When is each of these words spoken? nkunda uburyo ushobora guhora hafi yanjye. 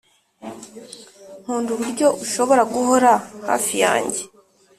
nkunda 1.41 1.69
uburyo 1.75 2.07
ushobora 2.23 2.61
guhora 2.73 3.11
hafi 3.49 3.75
yanjye. 3.83 4.21